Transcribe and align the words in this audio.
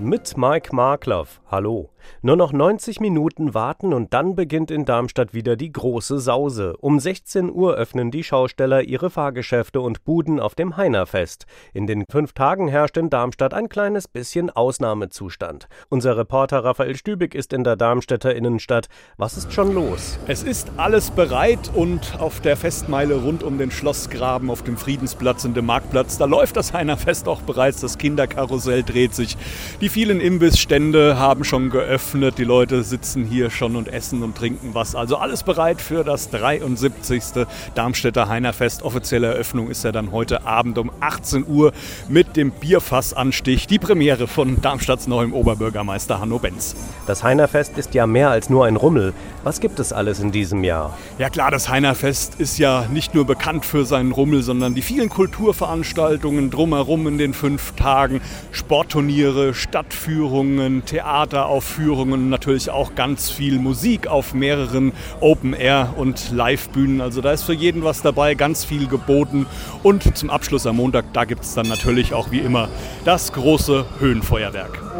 Mit 0.00 0.36
Mike 0.36 0.74
Markloff. 0.74 1.40
Hallo. 1.48 1.90
Nur 2.22 2.36
noch 2.36 2.52
90 2.52 3.00
Minuten 3.00 3.54
warten 3.54 3.92
und 3.92 4.12
dann 4.12 4.34
beginnt 4.34 4.70
in 4.70 4.84
Darmstadt 4.84 5.34
wieder 5.34 5.56
die 5.56 5.72
große 5.72 6.18
Sause. 6.18 6.76
Um 6.78 6.98
16 6.98 7.50
Uhr 7.50 7.74
öffnen 7.74 8.10
die 8.10 8.24
Schausteller 8.24 8.82
ihre 8.82 9.10
Fahrgeschäfte 9.10 9.80
und 9.80 10.04
Buden 10.04 10.40
auf 10.40 10.54
dem 10.54 10.76
Heinerfest. 10.76 11.46
In 11.72 11.86
den 11.86 12.04
fünf 12.10 12.32
Tagen 12.32 12.68
herrscht 12.68 12.96
in 12.96 13.10
Darmstadt 13.10 13.54
ein 13.54 13.68
kleines 13.68 14.08
bisschen 14.08 14.50
Ausnahmezustand. 14.50 15.68
Unser 15.88 16.16
Reporter 16.16 16.64
Raphael 16.64 16.96
Stübig 16.96 17.34
ist 17.34 17.52
in 17.52 17.64
der 17.64 17.76
Darmstädter 17.76 18.34
Innenstadt. 18.34 18.88
Was 19.16 19.36
ist 19.36 19.52
schon 19.52 19.74
los? 19.74 20.18
Es 20.26 20.42
ist 20.42 20.72
alles 20.76 21.10
bereit 21.10 21.70
und 21.74 22.18
auf 22.20 22.40
der 22.40 22.56
Festmeile 22.56 23.14
rund 23.14 23.42
um 23.42 23.58
den 23.58 23.70
Schlossgraben 23.70 24.50
auf 24.50 24.62
dem 24.62 24.76
Friedensplatz 24.76 25.44
und 25.44 25.56
dem 25.56 25.66
Marktplatz, 25.66 26.18
da 26.18 26.24
läuft 26.24 26.56
das 26.56 26.72
Heinerfest 26.72 27.28
auch 27.28 27.42
bereits. 27.42 27.80
Das 27.80 27.98
Kinderkarussell 27.98 28.82
dreht 28.82 29.14
sich. 29.14 29.36
Die 29.80 29.83
vielen 29.88 30.20
Imbissstände 30.20 31.18
haben 31.18 31.44
schon 31.44 31.70
geöffnet 31.70 31.94
geöffnet. 31.94 32.38
Die 32.38 32.44
Leute 32.44 32.82
sitzen 32.82 33.24
hier 33.24 33.50
schon 33.50 33.76
und 33.76 33.88
essen 33.88 34.22
und 34.22 34.36
trinken 34.36 34.70
was. 34.72 34.94
Also 34.94 35.16
alles 35.16 35.42
bereit 35.42 35.80
für 35.80 36.04
das 36.04 36.30
73. 36.30 37.46
Darmstädter 37.74 38.28
Heinerfest. 38.28 38.82
Offizielle 38.82 39.28
Eröffnung 39.28 39.70
ist 39.70 39.84
ja 39.84 39.92
dann 39.92 40.12
heute 40.12 40.44
Abend 40.44 40.78
um 40.78 40.90
18 41.00 41.46
Uhr 41.46 41.72
mit 42.08 42.36
dem 42.36 42.50
Bierfassanstich. 42.50 43.66
Die 43.66 43.78
Premiere 43.78 44.26
von 44.26 44.60
Darmstadts 44.60 45.06
neuem 45.06 45.32
Oberbürgermeister 45.32 46.20
Hanno 46.20 46.38
Benz. 46.38 46.74
Das 47.06 47.22
Heinerfest 47.22 47.78
ist 47.78 47.94
ja 47.94 48.06
mehr 48.06 48.30
als 48.30 48.50
nur 48.50 48.64
ein 48.66 48.76
Rummel. 48.76 49.12
Was 49.44 49.60
gibt 49.60 49.78
es 49.78 49.92
alles 49.92 50.20
in 50.20 50.32
diesem 50.32 50.64
Jahr? 50.64 50.96
Ja 51.18 51.30
klar, 51.30 51.50
das 51.50 51.68
Heinerfest 51.68 52.36
ist 52.40 52.58
ja 52.58 52.86
nicht 52.92 53.14
nur 53.14 53.26
bekannt 53.26 53.64
für 53.64 53.84
seinen 53.84 54.12
Rummel, 54.12 54.42
sondern 54.42 54.74
die 54.74 54.82
vielen 54.82 55.08
Kulturveranstaltungen 55.08 56.50
drumherum 56.50 57.06
in 57.06 57.18
den 57.18 57.34
fünf 57.34 57.72
Tagen. 57.72 58.20
Sportturniere, 58.52 59.54
Stadtführungen, 59.74 60.84
Theateraufführungen. 60.84 61.64
Aufführungen, 61.64 62.30
natürlich 62.30 62.70
auch 62.70 62.94
ganz 62.94 63.30
viel 63.30 63.58
Musik 63.58 64.06
auf 64.06 64.34
mehreren 64.34 64.92
Open-Air- 65.20 65.94
und 65.96 66.30
Live-Bühnen. 66.30 67.00
Also 67.00 67.20
da 67.20 67.32
ist 67.32 67.42
für 67.42 67.52
jeden 67.52 67.82
was 67.82 68.02
dabei, 68.02 68.34
ganz 68.34 68.64
viel 68.64 68.86
geboten. 68.86 69.46
Und 69.82 70.16
zum 70.16 70.30
Abschluss 70.30 70.66
am 70.66 70.76
Montag, 70.76 71.06
da 71.12 71.24
gibt 71.24 71.42
es 71.44 71.54
dann 71.54 71.66
natürlich 71.66 72.12
auch 72.12 72.30
wie 72.30 72.40
immer 72.40 72.68
das 73.04 73.32
große 73.32 73.86
Höhenfeuerwerk. 73.98 74.93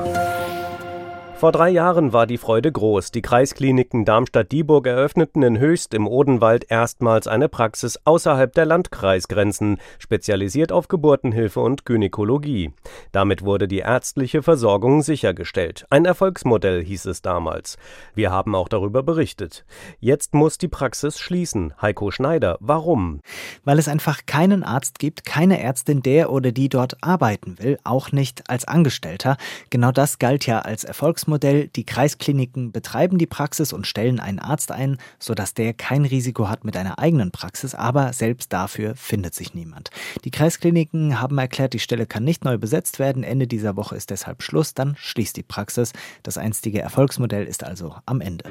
Vor 1.45 1.53
drei 1.53 1.69
Jahren 1.69 2.14
war 2.14 2.27
die 2.27 2.39
Freude 2.39 2.73
groß. 2.73 3.11
Die 3.11 3.20
Kreiskliniken 3.20 4.06
Darmstadt-Dieburg 4.06 4.87
eröffneten 4.87 5.42
in 5.42 5.59
Höchst 5.59 5.92
im 5.92 6.09
Odenwald 6.09 6.70
erstmals 6.70 7.27
eine 7.27 7.51
Praxis 7.51 8.01
außerhalb 8.03 8.55
der 8.55 8.64
Landkreisgrenzen, 8.64 9.77
spezialisiert 9.98 10.73
auf 10.73 10.89
Geburtenhilfe 10.89 11.61
und 11.61 11.84
Gynäkologie. 11.84 12.73
Damit 13.12 13.45
wurde 13.45 13.69
die 13.69 13.81
ärztliche 13.81 14.42
Versorgung 14.42 15.03
sichergestellt. 15.03 15.84
Ein 15.91 16.06
Erfolgsmodell 16.06 16.83
hieß 16.83 17.05
es 17.05 17.20
damals. 17.20 17.77
Wir 18.14 18.31
haben 18.31 18.55
auch 18.55 18.70
darüber 18.70 19.03
berichtet. 19.03 19.67
Jetzt 20.01 20.33
muss 20.33 20.56
die 20.56 20.69
Praxis 20.69 21.19
schließen. 21.19 21.75
Heiko 21.79 22.11
Schneider, 22.11 22.56
warum? 22.61 23.20
Weil 23.65 23.79
es 23.79 23.89
einfach 23.89 24.27
keinen 24.27 24.65
Arzt 24.65 24.99
gibt, 24.99 25.25
keine 25.25 25.61
Ärztin, 25.61 26.03
der 26.03 26.31
oder 26.31 26.53
die 26.53 26.69
dort 26.69 27.03
arbeiten 27.03 27.59
will, 27.59 27.79
auch 27.85 28.13
nicht 28.13 28.49
als 28.51 28.67
Angestellter. 28.67 29.37
Genau 29.71 29.93
das 29.93 30.19
galt 30.19 30.47
ja 30.47 30.61
als 30.61 30.85
Erfolgsmodell 30.85 31.69
die 31.69 31.85
Kreiskliniken 31.85 32.73
betreiben 32.73 33.19
die 33.19 33.27
Praxis 33.27 33.73
und 33.73 33.87
stellen 33.87 34.21
einen 34.21 34.39
Arzt 34.39 34.73
ein, 34.73 34.99
sodass 35.19 35.55
der 35.55 35.75
kein 35.75 36.05
Risiko 36.05 36.49
hat 36.49 36.65
mit 36.65 36.77
einer 36.77 36.99
eigenen 36.99 37.31
Praxis, 37.31 37.75
aber 37.75 38.13
selbst 38.13 38.53
dafür 38.53 38.97
findet 38.97 39.35
sich 39.35 39.55
niemand. 39.55 39.91
Die 40.25 40.31
Kreiskliniken 40.31 41.20
haben 41.20 41.39
erklärt, 41.39 41.73
die 41.73 41.79
Stelle 41.79 42.07
kann 42.07 42.25
nicht 42.25 42.45
neu 42.45 42.59
besetzt 42.59 42.98
werden, 42.98 43.25
Ende 43.25 43.47
dieser 43.47 43.77
Woche 43.77 43.97
ist 43.97 44.11
deshalb 44.11 44.43
Schluss, 44.43 44.75
dann 44.75 44.95
schließt 44.97 45.37
die 45.37 45.43
Praxis. 45.43 45.93
Das 46.23 46.39
einstige 46.39 46.81
Erfolgsmodell 46.81 47.45
ist 47.45 47.64
also 47.64 47.97
am 48.07 48.20
Ende. 48.20 48.45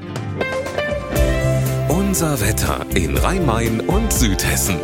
Unser 2.13 2.41
Wetter 2.41 2.85
in 2.93 3.17
Rhein-Main 3.17 3.79
und 3.79 4.13
Südhessen. 4.13 4.75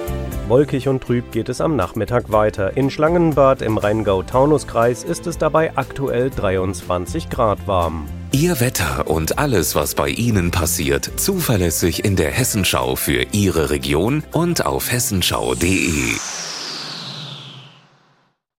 Wolkig 0.47 0.87
und 0.87 1.03
trüb 1.03 1.31
geht 1.31 1.47
es 1.47 1.61
am 1.61 1.75
Nachmittag 1.75 2.31
weiter. 2.31 2.75
In 2.75 2.89
Schlangenbad 2.89 3.61
im 3.61 3.77
Rheingau-Taunus-Kreis 3.77 5.03
ist 5.03 5.27
es 5.27 5.37
dabei 5.37 5.77
aktuell 5.77 6.31
23 6.31 7.29
Grad 7.29 7.67
warm. 7.67 8.07
Ihr 8.31 8.59
Wetter 8.59 9.07
und 9.07 9.37
alles, 9.37 9.75
was 9.75 9.93
bei 9.93 10.09
Ihnen 10.09 10.49
passiert, 10.49 11.11
zuverlässig 11.17 12.03
in 12.03 12.15
der 12.15 12.31
Hessenschau 12.31 12.95
für 12.95 13.21
Ihre 13.31 13.69
Region 13.69 14.23
und 14.31 14.65
auf 14.65 14.91
hessenschau.de. 14.91 16.48